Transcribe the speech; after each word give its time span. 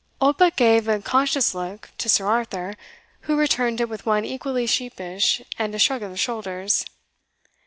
Oldbuck 0.19 0.55
gave 0.55 0.87
a 0.87 0.99
conscious 0.99 1.53
look 1.53 1.91
to 1.99 2.09
Sir 2.09 2.25
Arthur, 2.25 2.73
who 3.29 3.35
returned 3.37 3.79
it 3.79 3.87
with 3.87 4.03
one 4.03 4.25
equally 4.25 4.65
sheepish, 4.65 5.43
and 5.59 5.75
a 5.75 5.77
shrug 5.77 6.01
of 6.01 6.09
the 6.09 6.17
shoulders. 6.17 6.83